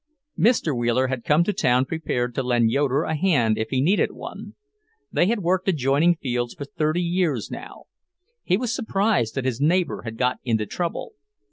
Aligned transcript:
Mr. 0.35 0.75
Wheeler 0.75 1.09
had 1.09 1.23
come 1.23 1.43
to 1.43 1.53
town 1.53 1.85
prepared 1.85 2.33
to 2.33 2.41
lend 2.41 2.71
Yoeder 2.71 3.03
a 3.03 3.13
hand 3.13 3.59
if 3.59 3.69
he 3.69 3.79
needed 3.81 4.09
one. 4.13 4.55
They 5.11 5.27
had 5.27 5.41
worked 5.43 5.67
adjoining 5.67 6.15
fields 6.15 6.55
for 6.55 6.65
thirty 6.65 7.03
years 7.03 7.51
now. 7.51 7.83
He 8.43 8.57
was 8.57 8.73
surprised 8.73 9.35
that 9.35 9.45
his 9.45 9.61
neighbour 9.61 10.01
had 10.01 10.17
got 10.17 10.37
into 10.43 10.65
trouble. 10.65 11.13